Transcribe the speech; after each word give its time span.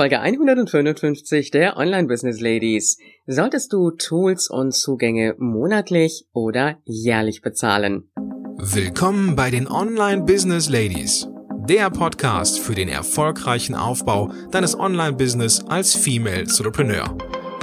Folge 0.00 0.18
155 0.18 1.50
der 1.50 1.76
Online 1.76 2.08
Business 2.08 2.40
Ladies. 2.40 2.96
Solltest 3.26 3.70
du 3.74 3.90
Tools 3.90 4.48
und 4.48 4.72
Zugänge 4.72 5.34
monatlich 5.36 6.24
oder 6.32 6.78
jährlich 6.86 7.42
bezahlen? 7.42 8.10
Willkommen 8.56 9.36
bei 9.36 9.50
den 9.50 9.68
Online 9.68 10.22
Business 10.22 10.70
Ladies, 10.70 11.28
der 11.68 11.90
Podcast 11.90 12.60
für 12.60 12.74
den 12.74 12.88
erfolgreichen 12.88 13.74
Aufbau 13.74 14.32
deines 14.50 14.74
Online 14.74 15.12
Business 15.12 15.62
als 15.68 15.94
Female 15.94 16.44
Entrepreneur 16.44 17.14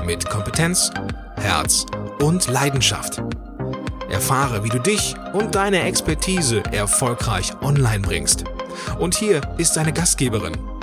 mit 0.06 0.30
Kompetenz, 0.30 0.92
Herz 1.38 1.88
und 2.22 2.48
Leidenschaft. 2.52 3.20
Erfahre, 4.12 4.64
wie 4.64 4.70
du 4.70 4.78
dich 4.78 5.16
und 5.34 5.56
deine 5.56 5.82
Expertise 5.82 6.62
erfolgreich 6.72 7.60
online 7.64 8.02
bringst. 8.02 8.44
Und 9.00 9.16
hier 9.16 9.42
ist 9.58 9.76
deine 9.76 9.92
Gastgeberin 9.92 10.56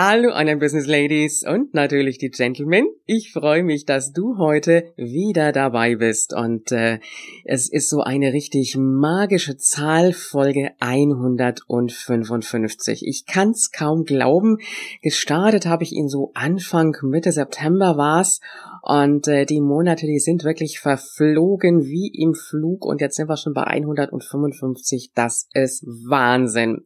Hallo 0.00 0.30
Online 0.32 0.58
Business 0.58 0.86
Ladies 0.86 1.44
und 1.44 1.74
natürlich 1.74 2.18
die 2.18 2.30
Gentlemen. 2.30 2.86
Ich 3.04 3.32
freue 3.32 3.64
mich, 3.64 3.84
dass 3.84 4.12
du 4.12 4.38
heute 4.38 4.92
wieder 4.96 5.50
dabei 5.50 5.96
bist 5.96 6.32
und 6.32 6.70
äh, 6.70 7.00
es 7.44 7.68
ist 7.68 7.90
so 7.90 8.02
eine 8.02 8.32
richtig 8.32 8.76
magische 8.78 9.56
Zahl, 9.56 10.12
Folge 10.12 10.70
155. 10.78 13.04
Ich 13.04 13.26
kann's 13.26 13.72
kaum 13.72 14.04
glauben. 14.04 14.58
Gestartet 15.02 15.66
habe 15.66 15.82
ich 15.82 15.90
ihn 15.90 16.08
so 16.08 16.30
Anfang 16.32 16.96
Mitte 17.02 17.32
September 17.32 17.96
war's 17.96 18.40
und 18.82 19.28
äh, 19.28 19.44
die 19.44 19.60
Monate, 19.60 20.06
die 20.06 20.18
sind 20.18 20.44
wirklich 20.44 20.80
verflogen 20.80 21.84
wie 21.84 22.10
im 22.14 22.34
Flug 22.34 22.84
und 22.84 23.00
jetzt 23.00 23.16
sind 23.16 23.28
wir 23.28 23.36
schon 23.36 23.54
bei 23.54 23.64
155. 23.64 25.12
Das 25.14 25.48
ist 25.52 25.84
Wahnsinn. 25.86 26.84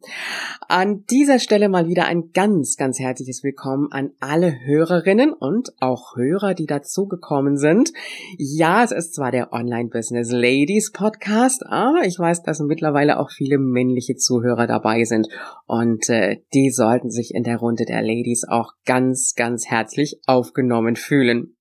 An 0.67 1.05
dieser 1.09 1.39
Stelle 1.39 1.69
mal 1.69 1.87
wieder 1.87 2.05
ein 2.05 2.31
ganz, 2.33 2.75
ganz 2.77 2.99
herzliches 2.99 3.43
Willkommen 3.43 3.91
an 3.91 4.11
alle 4.19 4.53
Hörerinnen 4.65 5.33
und 5.33 5.73
auch 5.79 6.15
Hörer, 6.15 6.53
die 6.53 6.65
dazugekommen 6.65 7.57
sind. 7.57 7.91
Ja, 8.37 8.83
es 8.83 8.91
ist 8.91 9.15
zwar 9.15 9.31
der 9.31 9.53
Online 9.53 9.89
Business 9.89 10.31
Ladies 10.31 10.91
Podcast, 10.91 11.65
aber 11.65 12.05
ich 12.05 12.17
weiß, 12.17 12.43
dass 12.43 12.59
mittlerweile 12.59 13.19
auch 13.19 13.29
viele 13.31 13.57
männliche 13.57 14.15
Zuhörer 14.15 14.67
dabei 14.67 15.03
sind 15.03 15.27
und 15.65 16.09
äh, 16.09 16.41
die 16.53 16.69
sollten 16.69 17.09
sich 17.09 17.33
in 17.33 17.43
der 17.43 17.57
Runde 17.57 17.85
der 17.85 18.01
Ladies 18.01 18.45
auch 18.47 18.73
ganz, 18.85 19.33
ganz 19.35 19.67
herzlich 19.67 20.19
aufgenommen 20.25 20.95
fühlen. 20.95 21.55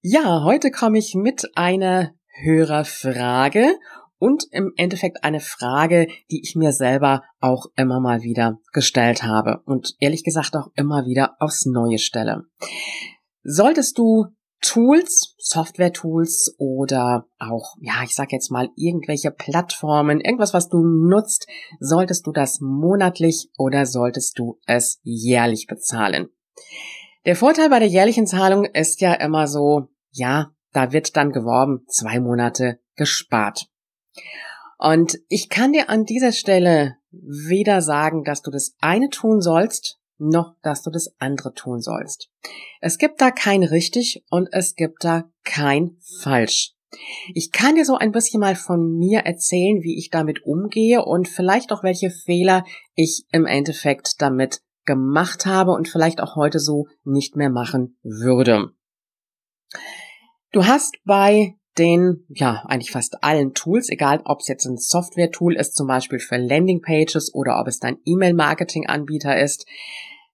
Ja, 0.00 0.42
heute 0.44 0.70
komme 0.70 0.98
ich 0.98 1.14
mit 1.14 1.50
einer 1.54 2.12
Hörerfrage 2.42 3.76
und 4.18 4.44
im 4.52 4.72
Endeffekt 4.76 5.24
eine 5.24 5.40
Frage, 5.40 6.06
die 6.30 6.42
ich 6.42 6.54
mir 6.54 6.72
selber 6.72 7.22
auch 7.40 7.66
immer 7.76 8.00
mal 8.00 8.22
wieder 8.22 8.58
gestellt 8.72 9.22
habe 9.22 9.62
und 9.64 9.94
ehrlich 9.98 10.24
gesagt 10.24 10.54
auch 10.56 10.68
immer 10.74 11.06
wieder 11.06 11.36
aufs 11.40 11.66
Neue 11.66 11.98
stelle. 11.98 12.44
Solltest 13.42 13.98
du 13.98 14.26
Tools, 14.60 15.34
Software-Tools 15.38 16.54
oder 16.56 17.26
auch, 17.40 17.74
ja, 17.80 17.94
ich 18.04 18.14
sag 18.14 18.30
jetzt 18.30 18.52
mal 18.52 18.68
irgendwelche 18.76 19.32
Plattformen, 19.32 20.20
irgendwas, 20.20 20.54
was 20.54 20.68
du 20.68 20.78
nutzt, 20.84 21.48
solltest 21.80 22.26
du 22.26 22.32
das 22.32 22.60
monatlich 22.60 23.50
oder 23.58 23.86
solltest 23.86 24.38
du 24.38 24.60
es 24.66 25.00
jährlich 25.02 25.66
bezahlen? 25.66 26.28
Der 27.24 27.36
Vorteil 27.36 27.68
bei 27.68 27.78
der 27.78 27.88
jährlichen 27.88 28.26
Zahlung 28.26 28.64
ist 28.64 29.00
ja 29.00 29.14
immer 29.14 29.46
so, 29.46 29.88
ja, 30.10 30.50
da 30.72 30.92
wird 30.92 31.16
dann 31.16 31.30
geworben, 31.30 31.84
zwei 31.88 32.18
Monate 32.18 32.80
gespart. 32.96 33.66
Und 34.78 35.18
ich 35.28 35.48
kann 35.48 35.72
dir 35.72 35.88
an 35.88 36.04
dieser 36.04 36.32
Stelle 36.32 36.96
weder 37.10 37.80
sagen, 37.80 38.24
dass 38.24 38.42
du 38.42 38.50
das 38.50 38.74
eine 38.80 39.08
tun 39.08 39.40
sollst, 39.40 40.00
noch 40.18 40.56
dass 40.62 40.82
du 40.82 40.90
das 40.90 41.14
andere 41.18 41.54
tun 41.54 41.80
sollst. 41.80 42.28
Es 42.80 42.98
gibt 42.98 43.20
da 43.20 43.30
kein 43.30 43.62
richtig 43.62 44.24
und 44.28 44.48
es 44.50 44.74
gibt 44.74 45.04
da 45.04 45.30
kein 45.44 45.98
falsch. 46.22 46.74
Ich 47.34 47.52
kann 47.52 47.76
dir 47.76 47.84
so 47.84 47.96
ein 47.96 48.12
bisschen 48.12 48.40
mal 48.40 48.56
von 48.56 48.98
mir 48.98 49.20
erzählen, 49.20 49.82
wie 49.82 49.96
ich 49.96 50.10
damit 50.10 50.44
umgehe 50.44 51.04
und 51.04 51.28
vielleicht 51.28 51.72
auch 51.72 51.82
welche 51.82 52.10
Fehler 52.10 52.64
ich 52.94 53.24
im 53.30 53.46
Endeffekt 53.46 54.20
damit 54.20 54.60
gemacht 54.84 55.46
habe 55.46 55.72
und 55.72 55.88
vielleicht 55.88 56.20
auch 56.20 56.36
heute 56.36 56.58
so 56.58 56.86
nicht 57.04 57.36
mehr 57.36 57.50
machen 57.50 57.96
würde. 58.02 58.70
Du 60.52 60.66
hast 60.66 60.98
bei 61.04 61.56
den, 61.78 62.26
ja, 62.28 62.64
eigentlich 62.66 62.90
fast 62.90 63.24
allen 63.24 63.54
Tools, 63.54 63.88
egal 63.88 64.20
ob 64.24 64.40
es 64.40 64.48
jetzt 64.48 64.66
ein 64.66 64.76
Software-Tool 64.76 65.56
ist, 65.56 65.74
zum 65.74 65.86
Beispiel 65.86 66.18
für 66.18 66.36
Landing-Pages 66.36 67.34
oder 67.34 67.58
ob 67.58 67.66
es 67.66 67.78
dein 67.78 67.98
E-Mail-Marketing-Anbieter 68.04 69.40
ist, 69.40 69.66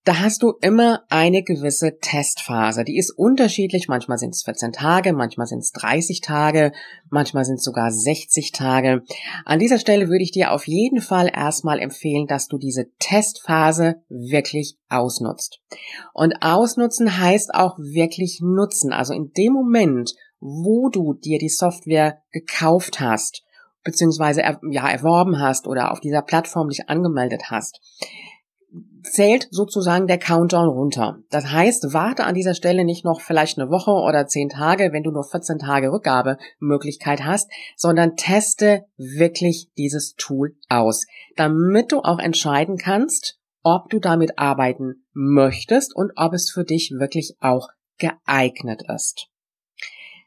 da 0.08 0.20
hast 0.20 0.42
du 0.42 0.54
immer 0.62 1.02
eine 1.10 1.42
gewisse 1.42 1.98
Testphase. 1.98 2.82
Die 2.82 2.96
ist 2.96 3.10
unterschiedlich. 3.10 3.88
Manchmal 3.88 4.16
sind 4.16 4.34
es 4.34 4.42
14 4.42 4.72
Tage, 4.72 5.12
manchmal 5.12 5.46
sind 5.46 5.58
es 5.58 5.70
30 5.72 6.22
Tage, 6.22 6.72
manchmal 7.10 7.44
sind 7.44 7.56
es 7.56 7.64
sogar 7.64 7.90
60 7.90 8.52
Tage. 8.52 9.02
An 9.44 9.58
dieser 9.58 9.78
Stelle 9.78 10.08
würde 10.08 10.22
ich 10.24 10.30
dir 10.30 10.52
auf 10.52 10.66
jeden 10.66 11.02
Fall 11.02 11.30
erstmal 11.30 11.78
empfehlen, 11.78 12.26
dass 12.26 12.48
du 12.48 12.56
diese 12.56 12.86
Testphase 12.98 13.96
wirklich 14.08 14.78
ausnutzt. 14.88 15.60
Und 16.14 16.36
ausnutzen 16.40 17.18
heißt 17.18 17.52
auch 17.52 17.76
wirklich 17.78 18.40
nutzen. 18.40 18.94
Also 18.94 19.12
in 19.12 19.32
dem 19.36 19.52
Moment, 19.52 20.14
wo 20.40 20.88
du 20.88 21.12
dir 21.12 21.38
die 21.38 21.50
Software 21.50 22.22
gekauft 22.32 22.98
hast, 22.98 23.42
beziehungsweise 23.84 24.40
ja, 24.70 24.88
erworben 24.88 25.38
hast 25.38 25.66
oder 25.66 25.92
auf 25.92 26.00
dieser 26.00 26.22
Plattform 26.22 26.70
dich 26.70 26.88
angemeldet 26.88 27.50
hast, 27.50 27.78
zählt 29.02 29.48
sozusagen 29.50 30.06
der 30.06 30.18
Countdown 30.18 30.68
runter. 30.68 31.18
Das 31.30 31.50
heißt, 31.50 31.92
warte 31.92 32.24
an 32.24 32.34
dieser 32.34 32.54
Stelle 32.54 32.84
nicht 32.84 33.04
noch 33.04 33.20
vielleicht 33.20 33.58
eine 33.58 33.70
Woche 33.70 33.90
oder 33.90 34.26
zehn 34.26 34.48
Tage, 34.48 34.92
wenn 34.92 35.02
du 35.02 35.10
nur 35.10 35.24
14 35.24 35.58
Tage 35.58 35.92
Rückgabemöglichkeit 35.92 37.24
hast, 37.24 37.50
sondern 37.76 38.16
teste 38.16 38.84
wirklich 38.96 39.70
dieses 39.76 40.14
Tool 40.14 40.56
aus, 40.68 41.06
damit 41.36 41.92
du 41.92 42.00
auch 42.00 42.18
entscheiden 42.18 42.76
kannst, 42.76 43.38
ob 43.62 43.90
du 43.90 43.98
damit 43.98 44.38
arbeiten 44.38 45.04
möchtest 45.12 45.94
und 45.94 46.12
ob 46.16 46.32
es 46.32 46.50
für 46.50 46.64
dich 46.64 46.92
wirklich 46.98 47.36
auch 47.40 47.68
geeignet 47.98 48.82
ist. 48.94 49.28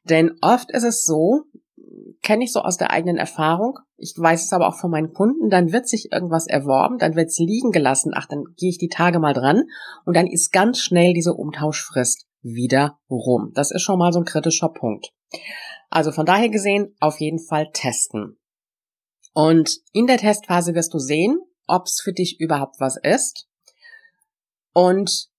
Denn 0.03 0.37
oft 0.41 0.71
ist 0.71 0.83
es 0.83 1.03
so, 1.03 1.43
kenne 2.21 2.43
ich 2.43 2.51
so 2.51 2.61
aus 2.61 2.77
der 2.77 2.91
eigenen 2.91 3.17
Erfahrung. 3.17 3.79
Ich 3.97 4.13
weiß 4.17 4.45
es 4.45 4.53
aber 4.53 4.67
auch 4.67 4.75
von 4.75 4.91
meinen 4.91 5.13
Kunden. 5.13 5.49
Dann 5.49 5.71
wird 5.71 5.87
sich 5.87 6.11
irgendwas 6.11 6.47
erworben, 6.47 6.97
dann 6.97 7.15
wird 7.15 7.29
es 7.29 7.39
liegen 7.39 7.71
gelassen. 7.71 8.11
Ach, 8.15 8.27
dann 8.27 8.43
gehe 8.57 8.69
ich 8.69 8.77
die 8.77 8.89
Tage 8.89 9.19
mal 9.19 9.33
dran 9.33 9.63
und 10.05 10.15
dann 10.15 10.27
ist 10.27 10.51
ganz 10.51 10.79
schnell 10.79 11.13
diese 11.13 11.33
Umtauschfrist 11.33 12.27
wieder 12.41 12.99
rum. 13.09 13.51
Das 13.53 13.71
ist 13.71 13.81
schon 13.81 13.99
mal 13.99 14.11
so 14.11 14.19
ein 14.19 14.25
kritischer 14.25 14.69
Punkt. 14.69 15.11
Also 15.89 16.11
von 16.11 16.25
daher 16.25 16.49
gesehen, 16.49 16.95
auf 16.99 17.19
jeden 17.19 17.39
Fall 17.39 17.69
testen. 17.73 18.37
Und 19.33 19.79
in 19.93 20.07
der 20.07 20.17
Testphase 20.17 20.73
wirst 20.73 20.93
du 20.93 20.99
sehen, 20.99 21.39
ob 21.67 21.85
es 21.85 22.01
für 22.01 22.13
dich 22.13 22.39
überhaupt 22.39 22.79
was 22.79 22.97
ist. 22.97 23.47
Und 24.73 25.29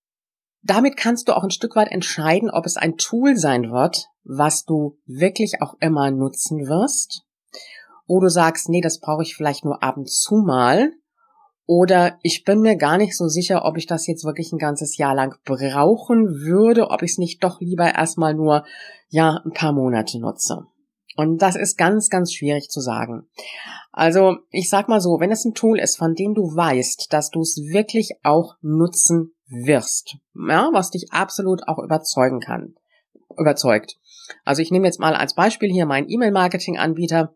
damit 0.63 0.97
kannst 0.97 1.29
du 1.29 1.37
auch 1.37 1.43
ein 1.43 1.51
Stück 1.51 1.77
weit 1.77 1.91
entscheiden, 1.91 2.51
ob 2.51 2.67
es 2.67 2.77
ein 2.77 2.97
Tool 2.97 3.37
sein 3.37 3.71
wird, 3.71 4.07
was 4.25 4.65
du 4.65 4.99
wirklich 5.07 5.61
auch 5.61 5.75
immer 5.81 6.11
nutzen 6.11 6.69
wirst. 6.69 7.25
Oder 8.07 8.27
du 8.27 8.31
sagst, 8.31 8.69
nee, 8.69 8.81
das 8.81 9.01
brauche 9.01 9.23
ich 9.23 9.37
vielleicht 9.37 9.65
nur 9.65 9.83
ab 9.83 9.97
und 9.97 10.11
zu 10.11 10.37
mal. 10.37 10.93
Oder 11.67 12.19
ich 12.23 12.45
bin 12.45 12.61
mir 12.61 12.77
gar 12.77 12.99
nicht 12.99 13.17
so 13.17 13.29
sicher, 13.29 13.65
ob 13.65 13.77
ich 13.79 13.87
das 13.87 14.07
jetzt 14.07 14.25
wirklich 14.25 14.53
ein 14.53 14.59
ganzes 14.59 14.97
Jahr 14.97 15.15
lang 15.15 15.37
brauchen 15.45 16.41
würde, 16.41 16.91
ob 16.91 17.03
ich 17.03 17.13
es 17.13 17.19
nicht 17.19 17.43
doch 17.45 17.61
lieber 17.61 17.95
erstmal 17.95 18.35
nur, 18.35 18.65
ja, 19.09 19.41
ein 19.45 19.53
paar 19.53 19.73
Monate 19.73 20.19
nutze. 20.19 20.67
Und 21.17 21.41
das 21.43 21.57
ist 21.57 21.77
ganz, 21.77 22.09
ganz 22.09 22.33
schwierig 22.33 22.69
zu 22.69 22.81
sagen. 22.81 23.29
Also, 23.93 24.39
ich 24.51 24.71
sag 24.71 24.89
mal 24.89 25.01
so, 25.01 25.21
wenn 25.21 25.31
es 25.31 25.45
ein 25.45 25.55
Tool 25.55 25.79
ist, 25.79 25.99
von 25.99 26.15
dem 26.15 26.35
du 26.35 26.43
weißt, 26.43 27.13
dass 27.13 27.31
du 27.31 27.41
es 27.41 27.57
wirklich 27.71 28.13
auch 28.23 28.55
nutzen 28.63 29.35
wirst, 29.47 30.17
ja, 30.35 30.71
was 30.73 30.91
dich 30.91 31.13
absolut 31.13 31.69
auch 31.69 31.79
überzeugen 31.79 32.41
kann, 32.41 32.75
überzeugt. 33.39 33.99
Also 34.45 34.63
ich 34.63 34.71
nehme 34.71 34.87
jetzt 34.87 35.01
mal 35.01 35.15
als 35.15 35.35
Beispiel 35.35 35.71
hier 35.71 35.87
meinen 35.87 36.09
E-Mail-Marketing-Anbieter. 36.09 37.35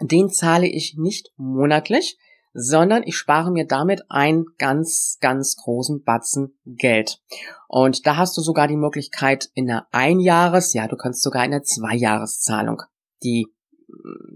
Den 0.00 0.30
zahle 0.30 0.66
ich 0.66 0.96
nicht 0.96 1.30
monatlich, 1.36 2.18
sondern 2.52 3.02
ich 3.04 3.16
spare 3.16 3.50
mir 3.50 3.66
damit 3.66 4.02
einen 4.10 4.46
ganz, 4.58 5.18
ganz 5.20 5.56
großen 5.56 6.02
Batzen 6.02 6.58
Geld. 6.64 7.20
Und 7.68 8.06
da 8.06 8.16
hast 8.16 8.36
du 8.36 8.42
sogar 8.42 8.66
die 8.66 8.76
Möglichkeit 8.76 9.50
in 9.54 9.70
einer 9.70 9.86
Einjahres-, 9.92 10.74
ja, 10.74 10.88
du 10.88 10.96
kannst 10.96 11.22
sogar 11.22 11.44
in 11.44 11.52
einer 11.52 11.62
Zweijahreszahlung 11.62 12.82
die, 13.22 13.46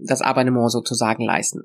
das 0.05 0.21
Abonnement 0.21 0.71
sozusagen 0.71 1.23
leisten. 1.23 1.63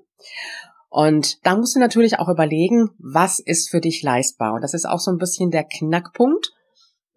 Und 0.89 1.47
da 1.47 1.57
musst 1.57 1.77
du 1.77 1.81
natürlich 1.81 2.19
auch 2.19 2.29
überlegen, 2.29 2.91
was 2.99 3.39
ist 3.39 3.71
für 3.71 3.81
dich 3.81 4.03
leistbar. 4.03 4.55
Und 4.55 4.63
das 4.63 4.75
ist 4.75 4.87
auch 4.87 4.99
so 4.99 5.13
ein 5.13 5.19
bisschen 5.19 5.53
der 5.53 5.65
Knackpunkt. 5.65 6.53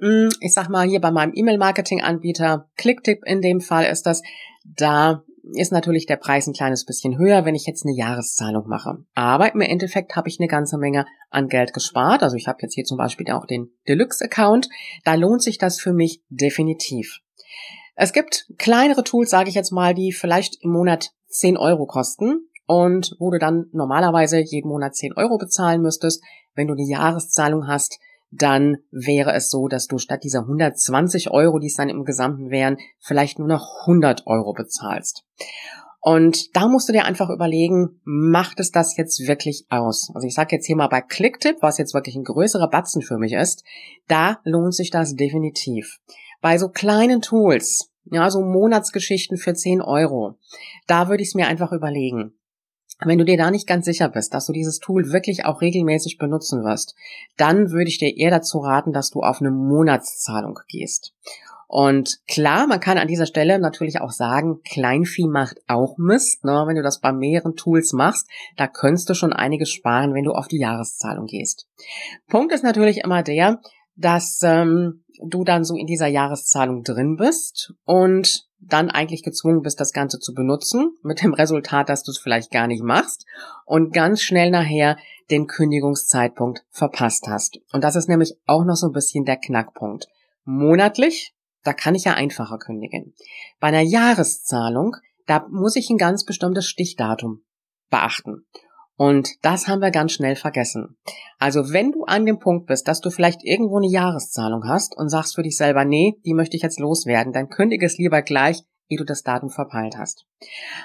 Hm, 0.03 0.29
ich 0.41 0.53
sag 0.53 0.67
mal 0.67 0.85
hier 0.85 0.99
bei 0.99 1.11
meinem 1.11 1.31
E-Mail-Marketing-Anbieter, 1.33 2.69
Clicktip 2.75 3.23
in 3.25 3.39
dem 3.39 3.61
Fall 3.61 3.85
ist 3.85 4.05
das, 4.05 4.21
da 4.65 5.23
ist 5.55 5.71
natürlich 5.71 6.07
der 6.07 6.17
Preis 6.17 6.45
ein 6.45 6.53
kleines 6.53 6.85
bisschen 6.85 7.17
höher, 7.17 7.45
wenn 7.45 7.55
ich 7.55 7.65
jetzt 7.65 7.85
eine 7.85 7.95
Jahreszahlung 7.95 8.67
mache. 8.67 8.97
Aber 9.13 9.53
im 9.53 9.61
Endeffekt 9.61 10.17
habe 10.17 10.27
ich 10.27 10.41
eine 10.41 10.49
ganze 10.49 10.77
Menge 10.77 11.05
an 11.29 11.47
Geld 11.47 11.73
gespart. 11.73 12.21
Also 12.21 12.35
ich 12.35 12.47
habe 12.47 12.57
jetzt 12.61 12.73
hier 12.73 12.83
zum 12.83 12.97
Beispiel 12.97 13.31
auch 13.31 13.45
den 13.45 13.69
Deluxe-Account. 13.87 14.67
Da 15.05 15.15
lohnt 15.15 15.41
sich 15.41 15.57
das 15.57 15.79
für 15.79 15.93
mich 15.93 16.21
definitiv. 16.29 17.19
Es 17.95 18.11
gibt 18.11 18.47
kleinere 18.57 19.05
Tools, 19.05 19.29
sage 19.29 19.47
ich 19.47 19.55
jetzt 19.55 19.71
mal, 19.71 19.93
die 19.93 20.11
vielleicht 20.11 20.57
im 20.61 20.71
Monat 20.71 21.11
10 21.27 21.57
Euro 21.57 21.85
kosten 21.85 22.49
und 22.65 23.15
wo 23.19 23.31
du 23.31 23.39
dann 23.39 23.67
normalerweise 23.71 24.39
jeden 24.39 24.67
Monat 24.67 24.95
10 24.95 25.13
Euro 25.13 25.37
bezahlen 25.37 25.81
müsstest. 25.81 26.21
Wenn 26.55 26.67
du 26.67 26.73
eine 26.73 26.87
Jahreszahlung 26.87 27.67
hast, 27.67 27.99
dann 28.35 28.77
wäre 28.91 29.33
es 29.33 29.49
so, 29.49 29.67
dass 29.67 29.87
du 29.87 29.97
statt 29.97 30.23
dieser 30.23 30.41
120 30.41 31.31
Euro, 31.31 31.59
die 31.59 31.67
es 31.67 31.75
dann 31.75 31.89
im 31.89 32.03
Gesamten 32.03 32.49
wären, 32.49 32.77
vielleicht 32.99 33.39
nur 33.39 33.47
noch 33.47 33.81
100 33.81 34.25
Euro 34.25 34.53
bezahlst. 34.53 35.23
Und 35.99 36.55
da 36.55 36.67
musst 36.67 36.89
du 36.89 36.93
dir 36.93 37.05
einfach 37.05 37.29
überlegen, 37.29 38.01
macht 38.03 38.59
es 38.59 38.71
das 38.71 38.97
jetzt 38.97 39.25
wirklich 39.25 39.65
aus? 39.69 40.11
Also 40.13 40.27
ich 40.27 40.33
sage 40.33 40.55
jetzt 40.55 40.65
hier 40.65 40.75
mal 40.75 40.87
bei 40.87 40.99
Clicktip, 40.99 41.57
was 41.61 41.77
jetzt 41.77 41.93
wirklich 41.93 42.15
ein 42.15 42.25
größerer 42.25 42.69
Batzen 42.69 43.01
für 43.01 43.17
mich 43.17 43.33
ist, 43.33 43.63
da 44.07 44.39
lohnt 44.43 44.75
sich 44.75 44.89
das 44.89 45.15
definitiv. 45.15 45.99
Bei 46.41 46.57
so 46.57 46.67
kleinen 46.67 47.21
Tools, 47.21 47.89
ja, 48.11 48.29
so 48.29 48.41
Monatsgeschichten 48.41 49.37
für 49.37 49.53
10 49.53 49.81
Euro, 49.81 50.35
da 50.87 51.07
würde 51.07 51.23
ich 51.23 51.29
es 51.29 51.35
mir 51.35 51.47
einfach 51.47 51.71
überlegen. 51.71 52.33
Wenn 52.99 53.17
du 53.17 53.25
dir 53.25 53.37
da 53.37 53.51
nicht 53.51 53.67
ganz 53.67 53.85
sicher 53.85 54.09
bist, 54.09 54.33
dass 54.33 54.45
du 54.45 54.53
dieses 54.53 54.79
Tool 54.79 55.11
wirklich 55.11 55.45
auch 55.45 55.61
regelmäßig 55.61 56.17
benutzen 56.17 56.63
wirst, 56.63 56.95
dann 57.37 57.71
würde 57.71 57.89
ich 57.89 57.97
dir 57.97 58.15
eher 58.15 58.31
dazu 58.31 58.59
raten, 58.59 58.93
dass 58.93 59.09
du 59.09 59.21
auf 59.21 59.41
eine 59.41 59.51
Monatszahlung 59.51 60.59
gehst. 60.67 61.13
Und 61.67 62.19
klar, 62.27 62.67
man 62.67 62.79
kann 62.79 62.99
an 62.99 63.07
dieser 63.07 63.25
Stelle 63.25 63.57
natürlich 63.57 63.99
auch 63.99 64.11
sagen, 64.11 64.61
Kleinvieh 64.63 65.25
macht 65.25 65.57
auch 65.67 65.97
Mist. 65.97 66.45
Ne? 66.45 66.65
Wenn 66.67 66.75
du 66.75 66.83
das 66.83 66.99
bei 66.99 67.11
mehreren 67.11 67.55
Tools 67.55 67.93
machst, 67.93 68.27
da 68.57 68.67
könntest 68.67 69.09
du 69.09 69.15
schon 69.15 69.33
einiges 69.33 69.71
sparen, 69.71 70.13
wenn 70.13 70.23
du 70.23 70.33
auf 70.33 70.47
die 70.47 70.59
Jahreszahlung 70.59 71.25
gehst. 71.25 71.67
Punkt 72.27 72.53
ist 72.53 72.63
natürlich 72.63 72.99
immer 72.99 73.23
der, 73.23 73.59
dass 73.95 74.41
ähm, 74.43 75.03
du 75.19 75.43
dann 75.43 75.63
so 75.63 75.75
in 75.75 75.87
dieser 75.87 76.05
Jahreszahlung 76.05 76.83
drin 76.83 77.15
bist 77.17 77.73
und 77.85 78.47
dann 78.67 78.89
eigentlich 78.89 79.23
gezwungen 79.23 79.61
bist, 79.61 79.79
das 79.79 79.91
Ganze 79.91 80.19
zu 80.19 80.33
benutzen, 80.33 80.95
mit 81.01 81.21
dem 81.21 81.33
Resultat, 81.33 81.89
dass 81.89 82.03
du 82.03 82.11
es 82.11 82.19
vielleicht 82.19 82.51
gar 82.51 82.67
nicht 82.67 82.83
machst 82.83 83.25
und 83.65 83.93
ganz 83.93 84.21
schnell 84.21 84.51
nachher 84.51 84.97
den 85.31 85.47
Kündigungszeitpunkt 85.47 86.63
verpasst 86.69 87.27
hast. 87.27 87.59
Und 87.71 87.83
das 87.83 87.95
ist 87.95 88.09
nämlich 88.09 88.35
auch 88.45 88.65
noch 88.65 88.75
so 88.75 88.87
ein 88.87 88.93
bisschen 88.93 89.25
der 89.25 89.37
Knackpunkt. 89.37 90.07
Monatlich, 90.43 91.33
da 91.63 91.73
kann 91.73 91.95
ich 91.95 92.03
ja 92.03 92.13
einfacher 92.13 92.57
kündigen. 92.57 93.13
Bei 93.59 93.67
einer 93.67 93.81
Jahreszahlung, 93.81 94.95
da 95.25 95.45
muss 95.49 95.75
ich 95.75 95.89
ein 95.89 95.97
ganz 95.97 96.25
bestimmtes 96.25 96.67
Stichdatum 96.67 97.43
beachten. 97.89 98.45
Und 98.95 99.29
das 99.41 99.67
haben 99.67 99.81
wir 99.81 99.91
ganz 99.91 100.11
schnell 100.11 100.35
vergessen. 100.35 100.97
Also 101.39 101.73
wenn 101.73 101.91
du 101.91 102.03
an 102.03 102.25
dem 102.25 102.39
Punkt 102.39 102.67
bist, 102.67 102.87
dass 102.87 103.01
du 103.01 103.09
vielleicht 103.09 103.43
irgendwo 103.43 103.77
eine 103.77 103.89
Jahreszahlung 103.89 104.67
hast 104.67 104.95
und 104.95 105.09
sagst 105.09 105.35
für 105.35 105.43
dich 105.43 105.57
selber, 105.57 105.83
nee, 105.83 106.15
die 106.25 106.33
möchte 106.33 106.55
ich 106.55 106.63
jetzt 106.63 106.79
loswerden, 106.79 107.33
dann 107.33 107.49
kündige 107.49 107.85
es 107.85 107.97
lieber 107.97 108.21
gleich, 108.21 108.61
ehe 108.89 108.97
du 108.97 109.03
das 109.03 109.23
Datum 109.23 109.49
verpeilt 109.49 109.97
hast. 109.97 110.25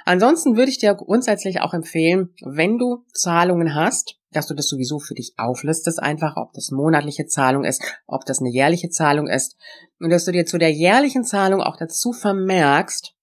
Ansonsten 0.05 0.57
würde 0.57 0.71
ich 0.71 0.79
dir 0.79 0.95
grundsätzlich 0.95 1.61
auch 1.61 1.75
empfehlen, 1.75 2.31
wenn 2.43 2.79
du 2.79 3.05
Zahlungen 3.13 3.75
hast, 3.75 4.19
dass 4.31 4.47
du 4.47 4.55
das 4.55 4.69
sowieso 4.69 4.99
für 4.99 5.15
dich 5.15 5.35
auflistest, 5.37 6.03
einfach, 6.03 6.37
ob 6.37 6.53
das 6.53 6.71
monatliche 6.71 7.27
Zahlung 7.27 7.65
ist, 7.65 7.83
ob 8.07 8.25
das 8.25 8.41
eine 8.41 8.51
jährliche 8.51 8.91
Zahlung 8.91 9.27
ist, 9.27 9.57
und 10.01 10.11
dass 10.11 10.25
du 10.25 10.33
dir 10.33 10.47
zu 10.47 10.59
der 10.59 10.71
jährlichen 10.71 11.25
Zahlung 11.25 11.61
auch 11.61 11.77
dazu 11.77 12.13
vermerkst, 12.13 13.15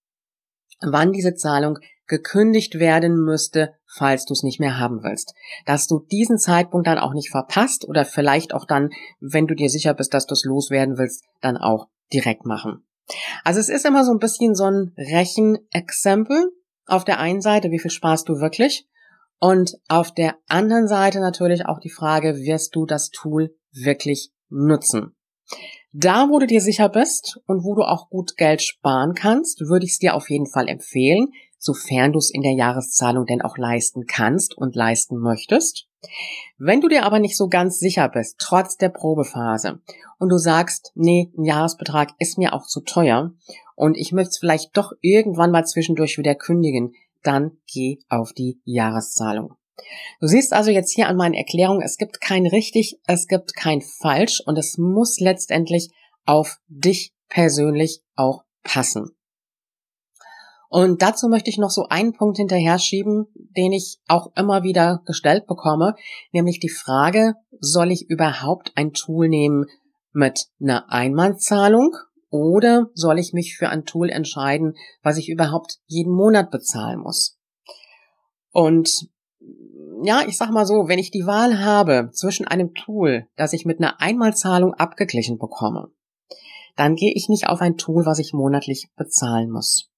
wann 0.82 1.12
diese 1.12 1.36
Zahlung 1.36 1.80
gekündigt 2.08 2.80
werden 2.80 3.16
müsste, 3.24 3.74
falls 3.88 4.26
du 4.26 4.34
es 4.34 4.44
nicht 4.44 4.60
mehr 4.60 4.80
haben 4.80 5.04
willst. 5.04 5.34
Dass 5.66 5.88
du 5.88 6.00
diesen 6.00 6.38
Zeitpunkt 6.38 6.88
dann 6.88 7.00
auch 7.00 7.14
nicht 7.14 7.30
verpasst 7.30 7.88
oder 7.88 8.06
vielleicht 8.06 8.54
auch 8.54 8.66
dann, 8.66 8.90
wenn 9.20 9.48
du 9.48 9.56
dir 9.56 9.70
sicher 9.70 9.94
bist, 9.94 10.14
dass 10.14 10.26
du 10.26 10.34
es 10.34 10.44
loswerden 10.44 10.98
willst, 10.98 11.24
dann 11.42 11.58
auch 11.58 11.88
direkt 12.14 12.46
machen. 12.46 12.86
Also 13.44 13.60
es 13.60 13.70
ist 13.70 13.86
immer 13.86 14.04
so 14.04 14.12
ein 14.12 14.20
bisschen 14.20 14.56
so 14.56 14.66
ein 14.66 14.94
Rechenexempel. 14.98 16.52
Auf 16.88 17.06
der 17.06 17.20
einen 17.20 17.42
Seite, 17.42 17.72
wie 17.72 17.80
viel 17.80 17.92
sparst 17.92 18.30
du 18.30 18.40
wirklich? 18.40 18.88
Und 19.40 19.76
auf 19.88 20.14
der 20.14 20.36
anderen 20.48 20.88
Seite 20.88 21.20
natürlich 21.20 21.66
auch 21.66 21.80
die 21.80 21.90
Frage, 21.90 22.36
wirst 22.38 22.76
du 22.76 22.86
das 22.86 23.10
Tool 23.10 23.56
wirklich 23.72 24.32
nutzen? 24.50 25.16
Da, 25.98 26.28
wo 26.30 26.40
du 26.40 26.46
dir 26.46 26.60
sicher 26.60 26.90
bist 26.90 27.40
und 27.48 27.64
wo 27.64 27.74
du 27.74 27.84
auch 27.84 28.10
gut 28.10 28.36
Geld 28.36 28.62
sparen 28.62 29.14
kannst, 29.14 29.62
würde 29.62 29.86
ich 29.86 29.94
es 29.94 30.00
dir 30.00 30.16
auf 30.16 30.30
jeden 30.30 30.46
Fall 30.46 30.68
empfehlen, 30.68 31.30
sofern 31.58 32.12
du 32.12 32.20
es 32.20 32.30
in 32.34 32.42
der 32.42 32.52
Jahreszahlung 32.52 33.26
denn 33.26 33.42
auch 33.42 33.58
leisten 33.58 34.06
kannst 34.06 34.58
und 34.58 34.76
leisten 34.76 35.18
möchtest. 35.18 35.88
Wenn 36.58 36.82
du 36.82 36.90
dir 36.90 37.06
aber 37.06 37.20
nicht 37.20 37.38
so 37.38 37.48
ganz 37.48 37.80
sicher 37.80 38.10
bist, 38.10 38.36
trotz 38.40 38.76
der 38.76 38.90
Probephase, 38.90 39.80
und 40.20 40.28
du 40.28 40.38
sagst, 40.38 40.92
nee, 40.96 41.32
ein 41.38 41.46
Jahresbetrag 41.46 42.10
ist 42.20 42.38
mir 42.38 42.54
auch 42.54 42.68
zu 42.68 42.82
teuer 42.82 43.32
und 43.76 43.96
ich 43.96 44.12
möchte 44.12 44.32
es 44.32 44.38
vielleicht 44.38 44.76
doch 44.76 44.92
irgendwann 45.00 45.52
mal 45.52 45.66
zwischendurch 45.66 46.18
wieder 46.18 46.36
kündigen, 46.36 46.94
dann 47.24 47.58
geh 47.74 48.00
auf 48.10 48.34
die 48.34 48.60
Jahreszahlung. 48.66 49.56
Du 50.22 50.28
siehst 50.28 50.54
also 50.54 50.72
jetzt 50.72 50.94
hier 50.94 51.08
an 51.08 51.18
meinen 51.18 51.34
Erklärungen, 51.34 51.82
es 51.82 51.98
gibt 51.98 52.22
kein 52.22 52.46
richtig, 52.46 53.00
es 53.06 53.28
gibt 53.28 53.56
kein 53.56 53.82
falsch 53.82 54.42
und 54.46 54.58
es 54.58 54.78
muss 54.78 55.20
letztendlich 55.20 55.90
auf 56.26 56.58
dich 56.68 57.14
persönlich 57.28 58.02
auch 58.16 58.44
passen. 58.64 59.16
Und 60.70 61.02
dazu 61.02 61.30
möchte 61.30 61.50
ich 61.50 61.58
noch 61.58 61.70
so 61.70 61.88
einen 61.90 62.14
Punkt 62.14 62.38
hinterher 62.38 62.80
schieben, 62.80 63.28
den 63.36 63.72
ich 63.72 64.00
auch 64.08 64.32
immer 64.36 64.64
wieder 64.64 65.02
gestellt 65.06 65.48
bekomme, 65.48 65.96
nämlich 66.32 66.60
die 66.60 66.70
Frage, 66.70 67.36
soll 67.60 67.92
ich 67.92 68.10
überhaupt 68.10 68.72
ein 68.76 68.92
Tool 68.92 69.30
nehmen 69.30 69.66
mit 70.12 70.48
einer 70.60 70.92
Einmalzahlung 70.92 71.96
oder 72.30 72.88
soll 72.94 73.20
ich 73.20 73.32
mich 73.32 73.56
für 73.58 73.70
ein 73.70 73.86
Tool 73.86 74.10
entscheiden, 74.10 74.74
was 75.02 75.18
ich 75.18 75.30
überhaupt 75.30 75.78
jeden 75.86 76.14
Monat 76.14 76.52
bezahlen 76.52 77.00
muss? 77.00 77.38
Und 78.52 79.10
ja, 80.04 80.24
ich 80.28 80.38
sag 80.38 80.52
mal 80.52 80.66
so, 80.66 80.88
wenn 80.88 81.00
ich 81.00 81.12
die 81.12 81.26
Wahl 81.26 81.60
habe 81.60 82.10
zwischen 82.12 82.48
einem 82.48 82.74
Tool, 82.74 83.28
das 83.36 83.54
ich 83.54 83.66
mit 83.66 83.80
einer 83.80 84.02
Einmalzahlung 84.02 84.74
abgeglichen 84.74 85.38
bekomme, 85.38 85.90
dann 86.76 86.96
gehe 86.96 87.14
ich 87.14 87.30
nicht 87.30 87.48
auf 87.48 87.62
ein 87.62 87.78
Tool, 87.78 88.06
was 88.06 88.20
ich 88.20 88.34
monatlich 88.34 88.90
bezahlen 88.96 89.50
muss. 89.50 89.90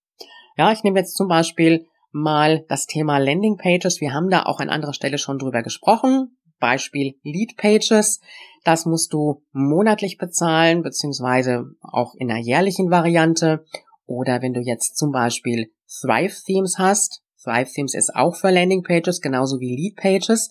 Ja, 0.57 0.71
ich 0.71 0.83
nehme 0.83 0.99
jetzt 0.99 1.15
zum 1.15 1.27
Beispiel 1.27 1.87
mal 2.11 2.65
das 2.67 2.85
Thema 2.85 3.17
Landing 3.17 3.57
Pages. 3.57 4.01
Wir 4.01 4.13
haben 4.13 4.29
da 4.29 4.43
auch 4.43 4.59
an 4.59 4.69
anderer 4.69 4.93
Stelle 4.93 5.17
schon 5.17 5.39
drüber 5.39 5.63
gesprochen. 5.63 6.37
Beispiel 6.59 7.15
Lead 7.23 7.57
Pages. 7.57 8.19
Das 8.63 8.85
musst 8.85 9.13
du 9.13 9.43
monatlich 9.51 10.17
bezahlen, 10.17 10.81
beziehungsweise 10.81 11.65
auch 11.81 12.15
in 12.15 12.31
einer 12.31 12.39
jährlichen 12.39 12.89
Variante. 12.89 13.65
Oder 14.05 14.41
wenn 14.41 14.53
du 14.53 14.61
jetzt 14.61 14.97
zum 14.97 15.11
Beispiel 15.11 15.71
Thrive 16.01 16.35
Themes 16.45 16.77
hast. 16.77 17.21
Thrive 17.43 17.71
Themes 17.71 17.93
ist 17.93 18.15
auch 18.15 18.35
für 18.35 18.51
Landing 18.51 18.83
Pages, 18.83 19.21
genauso 19.21 19.59
wie 19.59 19.75
Lead 19.75 19.95
Pages. 19.95 20.49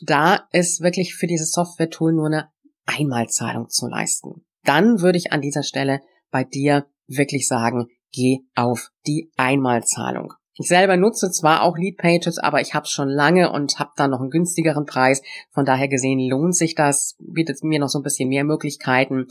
Da 0.00 0.46
ist 0.52 0.80
wirklich 0.80 1.14
für 1.14 1.26
dieses 1.26 1.52
Software-Tool 1.52 2.12
nur 2.12 2.26
eine 2.26 2.48
Einmalzahlung 2.86 3.68
zu 3.68 3.88
leisten. 3.88 4.44
Dann 4.64 5.00
würde 5.00 5.18
ich 5.18 5.32
an 5.32 5.40
dieser 5.40 5.62
Stelle 5.62 6.00
bei 6.30 6.44
dir 6.44 6.86
wirklich 7.06 7.46
sagen, 7.46 7.88
geh 8.12 8.40
auf 8.54 8.90
die 9.06 9.30
Einmalzahlung. 9.36 10.34
Ich 10.60 10.66
selber 10.66 10.96
nutze 10.96 11.30
zwar 11.30 11.62
auch 11.62 11.78
Lead 11.78 11.98
Pages, 11.98 12.38
aber 12.38 12.60
ich 12.60 12.74
habe 12.74 12.82
es 12.82 12.90
schon 12.90 13.08
lange 13.08 13.52
und 13.52 13.78
habe 13.78 13.92
da 13.94 14.08
noch 14.08 14.18
einen 14.18 14.30
günstigeren 14.30 14.86
Preis. 14.86 15.22
Von 15.52 15.64
daher 15.64 15.86
gesehen 15.86 16.18
lohnt 16.18 16.56
sich 16.56 16.74
das, 16.74 17.16
bietet 17.20 17.62
mir 17.62 17.78
noch 17.78 17.88
so 17.88 18.00
ein 18.00 18.02
bisschen 18.02 18.28
mehr 18.28 18.42
Möglichkeiten. 18.42 19.26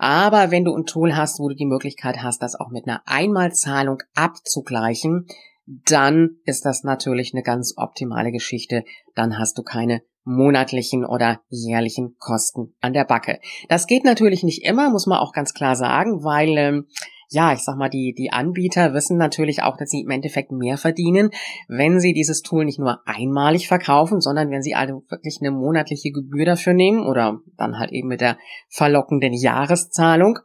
Aber 0.00 0.50
wenn 0.50 0.64
du 0.64 0.74
ein 0.74 0.84
Tool 0.84 1.14
hast, 1.14 1.38
wo 1.38 1.48
du 1.48 1.54
die 1.54 1.66
Möglichkeit 1.66 2.20
hast, 2.20 2.42
das 2.42 2.56
auch 2.58 2.70
mit 2.70 2.88
einer 2.88 3.00
Einmalzahlung 3.06 3.98
abzugleichen, 4.16 5.28
dann 5.66 6.36
ist 6.44 6.64
das 6.64 6.82
natürlich 6.84 7.32
eine 7.34 7.42
ganz 7.42 7.74
optimale 7.76 8.32
Geschichte. 8.32 8.84
Dann 9.14 9.38
hast 9.38 9.58
du 9.58 9.62
keine 9.62 10.02
monatlichen 10.24 11.04
oder 11.04 11.40
jährlichen 11.48 12.16
Kosten 12.18 12.74
an 12.80 12.92
der 12.92 13.04
Backe. 13.04 13.40
Das 13.68 13.86
geht 13.86 14.04
natürlich 14.04 14.42
nicht 14.42 14.64
immer, 14.64 14.90
muss 14.90 15.06
man 15.06 15.18
auch 15.18 15.32
ganz 15.32 15.52
klar 15.54 15.74
sagen, 15.76 16.22
weil 16.24 16.56
ähm, 16.56 16.86
ja, 17.32 17.54
ich 17.54 17.60
sag 17.60 17.76
mal, 17.76 17.88
die, 17.88 18.14
die 18.16 18.30
Anbieter 18.30 18.92
wissen 18.92 19.16
natürlich 19.16 19.62
auch, 19.62 19.78
dass 19.78 19.88
sie 19.88 20.02
im 20.02 20.10
Endeffekt 20.10 20.52
mehr 20.52 20.76
verdienen, 20.76 21.30
wenn 21.66 21.98
sie 21.98 22.12
dieses 22.12 22.42
Tool 22.42 22.66
nicht 22.66 22.78
nur 22.78 23.00
einmalig 23.06 23.68
verkaufen, 23.68 24.20
sondern 24.20 24.50
wenn 24.50 24.62
sie 24.62 24.74
also 24.74 25.02
wirklich 25.08 25.38
eine 25.40 25.50
monatliche 25.50 26.10
Gebühr 26.10 26.44
dafür 26.44 26.74
nehmen 26.74 27.06
oder 27.06 27.38
dann 27.56 27.78
halt 27.78 27.90
eben 27.90 28.08
mit 28.08 28.20
der 28.20 28.36
verlockenden 28.68 29.32
Jahreszahlung. 29.32 30.40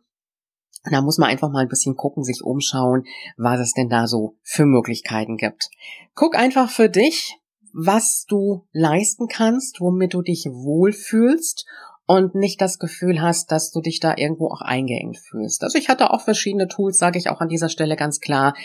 Da 0.91 1.01
muss 1.01 1.17
man 1.17 1.29
einfach 1.29 1.49
mal 1.49 1.61
ein 1.61 1.69
bisschen 1.69 1.95
gucken, 1.95 2.23
sich 2.23 2.43
umschauen, 2.43 3.03
was 3.37 3.59
es 3.59 3.73
denn 3.73 3.89
da 3.89 4.07
so 4.07 4.35
für 4.41 4.65
Möglichkeiten 4.65 5.37
gibt. 5.37 5.69
Guck 6.15 6.35
einfach 6.35 6.69
für 6.69 6.89
dich, 6.89 7.37
was 7.73 8.25
du 8.27 8.65
leisten 8.71 9.27
kannst, 9.27 9.81
womit 9.81 10.13
du 10.13 10.21
dich 10.21 10.45
wohlfühlst 10.45 11.65
und 12.07 12.35
nicht 12.35 12.61
das 12.61 12.79
Gefühl 12.79 13.21
hast, 13.21 13.51
dass 13.51 13.69
du 13.71 13.81
dich 13.81 13.99
da 13.99 14.15
irgendwo 14.15 14.47
auch 14.47 14.61
eingeengt 14.61 15.17
fühlst. 15.17 15.63
Also 15.63 15.77
ich 15.77 15.89
hatte 15.89 16.09
auch 16.11 16.21
verschiedene 16.21 16.69
Tools, 16.69 16.97
sage 16.97 17.19
ich 17.19 17.29
auch 17.29 17.41
an 17.41 17.49
dieser 17.49 17.69
Stelle 17.69 17.97
ganz 17.97 18.21
klar. 18.21 18.55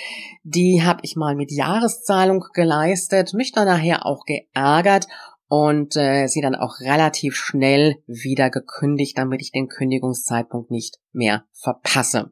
Die 0.44 0.82
habe 0.84 1.00
ich 1.02 1.16
mal 1.16 1.34
mit 1.34 1.50
Jahreszahlung 1.50 2.44
geleistet, 2.54 3.34
mich 3.34 3.50
dann 3.50 3.66
nachher 3.66 4.06
auch 4.06 4.24
geärgert 4.24 5.08
und 5.52 5.96
äh, 5.96 6.28
sie 6.28 6.40
dann 6.40 6.54
auch 6.54 6.80
relativ 6.80 7.36
schnell 7.36 7.96
wieder 8.06 8.48
gekündigt, 8.48 9.18
damit 9.18 9.42
ich 9.42 9.52
den 9.52 9.68
Kündigungszeitpunkt 9.68 10.70
nicht 10.70 10.96
mehr 11.12 11.44
verpasse. 11.52 12.30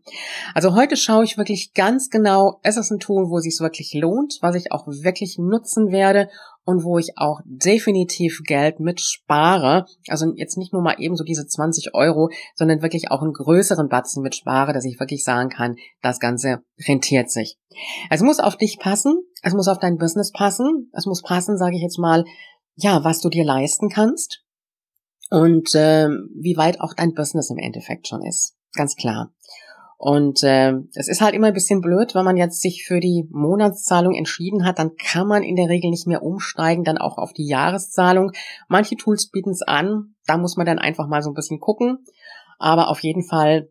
Also 0.54 0.74
heute 0.74 0.96
schaue 0.96 1.24
ich 1.24 1.36
wirklich 1.36 1.74
ganz 1.74 2.08
genau, 2.08 2.60
ist 2.62 2.78
es 2.78 2.90
ein 2.90 2.98
Tool, 2.98 3.28
wo 3.28 3.36
es 3.36 3.44
sich 3.44 3.60
wirklich 3.60 3.92
lohnt, 3.92 4.38
was 4.40 4.54
ich 4.54 4.72
auch 4.72 4.86
wirklich 4.86 5.36
nutzen 5.38 5.92
werde 5.92 6.30
und 6.64 6.82
wo 6.82 6.96
ich 6.96 7.18
auch 7.18 7.40
definitiv 7.44 8.40
Geld 8.46 8.80
mit 8.80 9.02
spare. 9.02 9.84
Also 10.08 10.32
jetzt 10.36 10.56
nicht 10.56 10.72
nur 10.72 10.80
mal 10.80 10.96
eben 10.98 11.16
so 11.16 11.24
diese 11.24 11.46
20 11.46 11.94
Euro, 11.94 12.30
sondern 12.54 12.80
wirklich 12.80 13.10
auch 13.10 13.20
einen 13.20 13.34
größeren 13.34 13.90
Batzen 13.90 14.22
mit 14.22 14.34
spare, 14.34 14.72
dass 14.72 14.86
ich 14.86 14.98
wirklich 14.98 15.24
sagen 15.24 15.50
kann, 15.50 15.76
das 16.00 16.20
Ganze 16.20 16.62
rentiert 16.88 17.30
sich. 17.30 17.58
Es 18.08 18.22
muss 18.22 18.40
auf 18.40 18.56
dich 18.56 18.78
passen, 18.78 19.18
es 19.42 19.52
muss 19.52 19.68
auf 19.68 19.78
dein 19.78 19.98
Business 19.98 20.32
passen, 20.32 20.90
es 20.94 21.04
muss 21.04 21.20
passen, 21.20 21.58
sage 21.58 21.76
ich 21.76 21.82
jetzt 21.82 21.98
mal, 21.98 22.24
ja, 22.80 23.04
was 23.04 23.20
du 23.20 23.28
dir 23.28 23.44
leisten 23.44 23.88
kannst 23.88 24.42
und 25.30 25.74
äh, 25.74 26.08
wie 26.08 26.56
weit 26.56 26.80
auch 26.80 26.94
dein 26.94 27.14
Business 27.14 27.50
im 27.50 27.58
Endeffekt 27.58 28.08
schon 28.08 28.22
ist. 28.22 28.56
Ganz 28.74 28.96
klar. 28.96 29.32
Und 30.02 30.42
äh, 30.42 30.72
es 30.94 31.08
ist 31.08 31.20
halt 31.20 31.34
immer 31.34 31.48
ein 31.48 31.54
bisschen 31.54 31.82
blöd, 31.82 32.14
wenn 32.14 32.24
man 32.24 32.38
jetzt 32.38 32.62
sich 32.62 32.84
für 32.86 33.00
die 33.00 33.28
Monatszahlung 33.30 34.14
entschieden 34.14 34.64
hat, 34.64 34.78
dann 34.78 34.96
kann 34.96 35.26
man 35.26 35.42
in 35.42 35.56
der 35.56 35.68
Regel 35.68 35.90
nicht 35.90 36.06
mehr 36.06 36.22
umsteigen, 36.22 36.84
dann 36.84 36.96
auch 36.96 37.18
auf 37.18 37.34
die 37.34 37.46
Jahreszahlung. 37.46 38.32
Manche 38.66 38.96
Tools 38.96 39.28
bieten 39.28 39.50
es 39.50 39.60
an, 39.60 40.14
da 40.26 40.38
muss 40.38 40.56
man 40.56 40.64
dann 40.64 40.78
einfach 40.78 41.06
mal 41.06 41.22
so 41.22 41.30
ein 41.30 41.34
bisschen 41.34 41.60
gucken. 41.60 41.98
Aber 42.58 42.88
auf 42.88 43.00
jeden 43.00 43.22
Fall, 43.22 43.68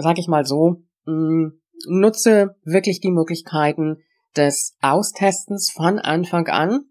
sage 0.00 0.20
ich 0.20 0.28
mal 0.28 0.44
so, 0.44 0.82
mh, 1.06 1.14
mm, 1.14 1.52
nutze 1.88 2.56
wirklich 2.62 3.00
die 3.00 3.10
Möglichkeiten 3.10 4.02
des 4.36 4.76
Austestens 4.82 5.70
von 5.70 5.98
Anfang 5.98 6.46
an 6.48 6.89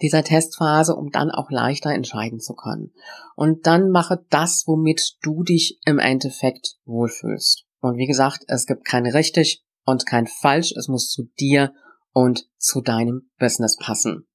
dieser 0.00 0.24
Testphase, 0.24 0.94
um 0.94 1.10
dann 1.10 1.30
auch 1.30 1.50
leichter 1.50 1.90
entscheiden 1.90 2.40
zu 2.40 2.54
können. 2.54 2.92
Und 3.36 3.66
dann 3.66 3.90
mache 3.90 4.24
das, 4.30 4.64
womit 4.66 5.16
du 5.22 5.42
dich 5.42 5.78
im 5.84 5.98
Endeffekt 5.98 6.76
wohlfühlst. 6.84 7.64
Und 7.80 7.96
wie 7.96 8.06
gesagt, 8.06 8.44
es 8.46 8.66
gibt 8.66 8.84
kein 8.84 9.06
richtig 9.06 9.64
und 9.84 10.06
kein 10.06 10.26
falsch. 10.26 10.72
Es 10.78 10.88
muss 10.88 11.10
zu 11.10 11.24
dir 11.38 11.74
und 12.12 12.48
zu 12.56 12.80
deinem 12.80 13.30
Business 13.38 13.76
passen. 13.76 14.26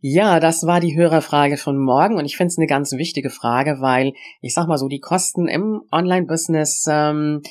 Ja, 0.00 0.40
das 0.40 0.66
war 0.66 0.80
die 0.80 0.96
Hörerfrage 0.96 1.56
von 1.56 1.78
morgen 1.78 2.16
und 2.16 2.24
ich 2.24 2.36
finde 2.36 2.48
es 2.48 2.58
eine 2.58 2.66
ganz 2.66 2.92
wichtige 2.92 3.30
Frage, 3.30 3.76
weil 3.80 4.12
ich 4.40 4.52
sag 4.52 4.66
mal 4.66 4.76
so, 4.76 4.88
die 4.88 4.98
Kosten 4.98 5.46
im 5.46 5.82
Online-Business, 5.92 6.86
ähm, 6.90 7.42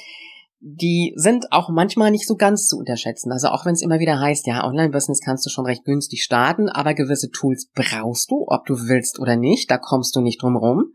die 0.63 1.13
sind 1.15 1.51
auch 1.51 1.69
manchmal 1.69 2.11
nicht 2.11 2.27
so 2.27 2.35
ganz 2.35 2.67
zu 2.67 2.77
unterschätzen. 2.77 3.31
Also 3.31 3.47
auch 3.47 3.65
wenn 3.65 3.73
es 3.73 3.81
immer 3.81 3.99
wieder 3.99 4.19
heißt, 4.19 4.45
ja, 4.45 4.63
Online-Business 4.63 5.19
kannst 5.19 5.43
du 5.45 5.49
schon 5.49 5.65
recht 5.65 5.83
günstig 5.85 6.23
starten, 6.23 6.69
aber 6.69 6.93
gewisse 6.93 7.31
Tools 7.31 7.69
brauchst 7.73 8.29
du, 8.29 8.45
ob 8.47 8.65
du 8.67 8.75
willst 8.87 9.19
oder 9.19 9.35
nicht, 9.35 9.71
da 9.71 9.79
kommst 9.79 10.15
du 10.15 10.21
nicht 10.21 10.41
drum 10.41 10.55
rum. 10.55 10.93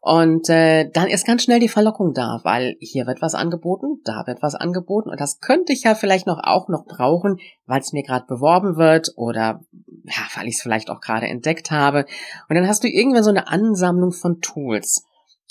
Und 0.00 0.48
äh, 0.50 0.90
dann 0.90 1.08
ist 1.08 1.26
ganz 1.26 1.42
schnell 1.42 1.58
die 1.58 1.68
Verlockung 1.68 2.12
da, 2.12 2.40
weil 2.44 2.76
hier 2.80 3.06
wird 3.06 3.20
was 3.20 3.34
angeboten, 3.34 4.00
da 4.04 4.26
wird 4.26 4.42
was 4.42 4.54
angeboten 4.54 5.10
und 5.10 5.20
das 5.20 5.40
könnte 5.40 5.72
ich 5.72 5.84
ja 5.84 5.94
vielleicht 5.94 6.26
noch 6.26 6.38
auch 6.42 6.68
noch 6.68 6.84
brauchen, 6.84 7.38
weil 7.66 7.80
es 7.80 7.92
mir 7.92 8.02
gerade 8.02 8.26
beworben 8.26 8.76
wird 8.76 9.12
oder 9.16 9.60
ja, 10.04 10.22
weil 10.36 10.46
ich 10.46 10.56
es 10.56 10.62
vielleicht 10.62 10.90
auch 10.90 11.00
gerade 11.00 11.26
entdeckt 11.26 11.70
habe. 11.70 12.04
Und 12.48 12.56
dann 12.56 12.68
hast 12.68 12.84
du 12.84 12.88
irgendwann 12.88 13.24
so 13.24 13.30
eine 13.30 13.48
Ansammlung 13.48 14.12
von 14.12 14.40
Tools. 14.40 15.04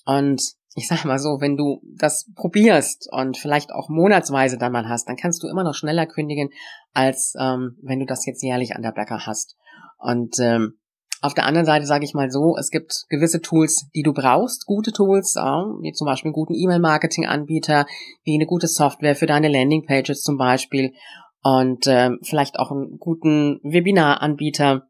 Und 0.05 0.41
ich 0.77 0.87
sag 0.87 1.05
mal 1.05 1.17
so, 1.17 1.41
wenn 1.41 1.57
du 1.57 1.81
das 1.97 2.31
probierst 2.35 3.09
und 3.11 3.35
vielleicht 3.35 3.73
auch 3.73 3.89
monatsweise 3.89 4.59
dann 4.59 4.71
mal 4.71 4.87
hast, 4.87 5.09
dann 5.09 5.15
kannst 5.15 5.41
du 5.41 5.47
immer 5.47 5.63
noch 5.63 5.73
schneller 5.73 6.05
kündigen, 6.05 6.49
als 6.93 7.33
ähm, 7.39 7.77
wenn 7.81 7.99
du 7.99 8.05
das 8.05 8.27
jetzt 8.27 8.43
jährlich 8.43 8.75
an 8.75 8.83
der 8.83 8.91
Bäcker 8.91 9.25
hast. 9.25 9.57
Und 9.97 10.35
ähm, 10.39 10.73
auf 11.19 11.33
der 11.33 11.47
anderen 11.47 11.65
Seite 11.65 11.87
sage 11.87 12.05
ich 12.05 12.13
mal 12.13 12.29
so, 12.29 12.55
es 12.59 12.69
gibt 12.69 13.05
gewisse 13.09 13.41
Tools, 13.41 13.89
die 13.95 14.03
du 14.03 14.13
brauchst, 14.13 14.67
gute 14.67 14.91
Tools, 14.91 15.33
wie 15.35 15.93
zum 15.93 16.05
Beispiel 16.05 16.29
einen 16.29 16.35
guten 16.35 16.53
E-Mail-Marketing-Anbieter, 16.53 17.87
wie 18.23 18.35
eine 18.35 18.45
gute 18.45 18.67
Software 18.67 19.15
für 19.15 19.25
deine 19.25 19.47
Landing-Pages 19.47 20.21
zum 20.21 20.37
Beispiel 20.37 20.93
und 21.41 21.87
äh, 21.87 22.11
vielleicht 22.21 22.59
auch 22.59 22.69
einen 22.69 22.99
guten 22.99 23.59
Webinar-Anbieter, 23.63 24.83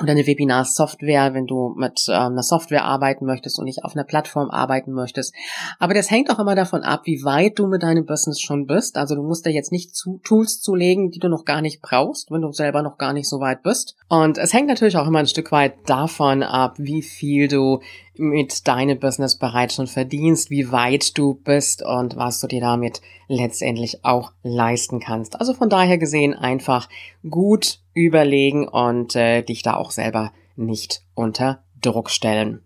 oder 0.00 0.12
eine 0.12 0.26
Webinar-Software, 0.26 1.32
wenn 1.32 1.46
du 1.46 1.74
mit 1.76 2.04
ähm, 2.08 2.14
einer 2.14 2.42
Software 2.42 2.84
arbeiten 2.84 3.24
möchtest 3.24 3.58
und 3.58 3.64
nicht 3.64 3.82
auf 3.82 3.94
einer 3.94 4.04
Plattform 4.04 4.50
arbeiten 4.50 4.92
möchtest. 4.92 5.34
Aber 5.78 5.94
das 5.94 6.10
hängt 6.10 6.30
auch 6.30 6.38
immer 6.38 6.54
davon 6.54 6.82
ab, 6.82 7.02
wie 7.04 7.24
weit 7.24 7.58
du 7.58 7.66
mit 7.66 7.82
deinem 7.82 8.04
Business 8.04 8.40
schon 8.40 8.66
bist. 8.66 8.98
Also 8.98 9.14
du 9.14 9.22
musst 9.22 9.46
da 9.46 9.50
jetzt 9.50 9.72
nicht 9.72 9.96
zu 9.96 10.20
Tools 10.22 10.60
zulegen, 10.60 11.10
die 11.10 11.18
du 11.18 11.28
noch 11.28 11.46
gar 11.46 11.62
nicht 11.62 11.80
brauchst, 11.80 12.30
wenn 12.30 12.42
du 12.42 12.52
selber 12.52 12.82
noch 12.82 12.98
gar 12.98 13.14
nicht 13.14 13.28
so 13.28 13.40
weit 13.40 13.62
bist. 13.62 13.96
Und 14.08 14.36
es 14.36 14.52
hängt 14.52 14.68
natürlich 14.68 14.96
auch 14.98 15.06
immer 15.06 15.20
ein 15.20 15.26
Stück 15.26 15.50
weit 15.50 15.74
davon 15.88 16.42
ab, 16.42 16.74
wie 16.78 17.02
viel 17.02 17.48
du 17.48 17.80
mit 18.18 18.66
deinem 18.66 18.98
Business 18.98 19.36
bereits 19.36 19.74
schon 19.74 19.86
verdienst, 19.86 20.50
wie 20.50 20.70
weit 20.72 21.16
du 21.18 21.34
bist 21.34 21.82
und 21.82 22.16
was 22.16 22.40
du 22.40 22.46
dir 22.46 22.60
damit 22.60 23.00
letztendlich 23.28 24.04
auch 24.04 24.32
leisten 24.42 25.00
kannst. 25.00 25.38
Also 25.40 25.54
von 25.54 25.68
daher 25.68 25.98
gesehen 25.98 26.34
einfach 26.34 26.88
gut 27.28 27.80
überlegen 27.94 28.68
und 28.68 29.16
äh, 29.16 29.42
dich 29.42 29.62
da 29.62 29.74
auch 29.74 29.90
selber 29.90 30.32
nicht 30.56 31.02
unter 31.14 31.62
Druck 31.80 32.10
stellen. 32.10 32.62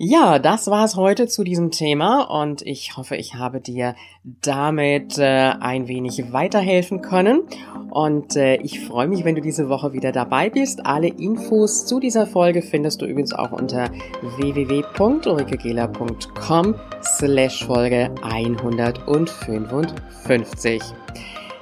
Ja, 0.00 0.38
das 0.38 0.68
war's 0.68 0.94
heute 0.94 1.26
zu 1.26 1.42
diesem 1.42 1.72
Thema 1.72 2.22
und 2.22 2.62
ich 2.62 2.96
hoffe, 2.96 3.16
ich 3.16 3.34
habe 3.34 3.60
dir 3.60 3.96
damit 4.22 5.18
äh, 5.18 5.54
ein 5.58 5.88
wenig 5.88 6.32
weiterhelfen 6.32 7.02
können. 7.02 7.42
Und 7.90 8.36
äh, 8.36 8.62
ich 8.62 8.78
freue 8.78 9.08
mich, 9.08 9.24
wenn 9.24 9.34
du 9.34 9.40
diese 9.40 9.68
Woche 9.68 9.92
wieder 9.92 10.12
dabei 10.12 10.50
bist. 10.50 10.86
Alle 10.86 11.08
Infos 11.08 11.84
zu 11.84 11.98
dieser 11.98 12.28
Folge 12.28 12.62
findest 12.62 13.02
du 13.02 13.06
übrigens 13.06 13.32
auch 13.32 13.50
unter 13.50 13.90
www.ulrikegela.com 14.36 16.76
slash 17.02 17.66
Folge 17.66 18.14
155. 18.22 20.80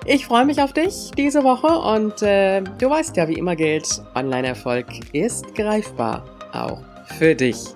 Ich 0.05 0.27
freue 0.27 0.45
mich 0.45 0.61
auf 0.61 0.75
dich 0.75 1.11
diese 1.17 1.43
Woche 1.43 1.69
und 1.69 2.21
äh, 2.21 2.61
du 2.61 2.91
weißt 2.91 3.17
ja, 3.17 3.29
wie 3.29 3.39
immer 3.39 3.57
gilt, 3.57 4.03
Online-Erfolg 4.15 5.15
ist 5.15 5.55
greifbar, 5.55 6.23
auch 6.53 6.83
für 7.19 7.35
dich. 7.35 7.76